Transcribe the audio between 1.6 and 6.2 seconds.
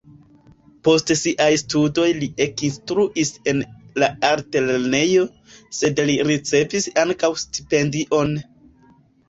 studoj li ekinstruis en la altlernejo, sed li